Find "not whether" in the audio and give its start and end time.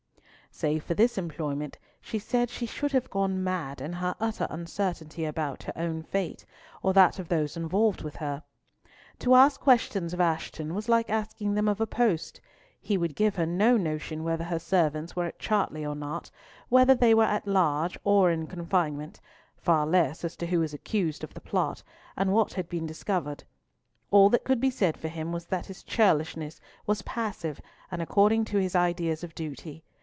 15.95-16.93